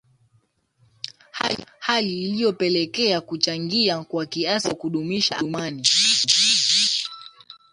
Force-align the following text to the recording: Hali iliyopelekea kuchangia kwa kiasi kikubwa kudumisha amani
Hali 1.81 2.23
iliyopelekea 2.23 3.21
kuchangia 3.21 4.03
kwa 4.03 4.25
kiasi 4.25 4.67
kikubwa 4.67 4.81
kudumisha 4.91 5.37
amani 5.37 5.83